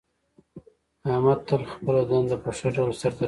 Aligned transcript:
احمد 1.11 1.39
تل 1.47 1.61
خپله 1.73 2.01
دنده 2.11 2.37
په 2.43 2.49
ښه 2.57 2.67
ډول 2.75 2.91
سرته 3.01 3.03
رسوي. 3.09 3.19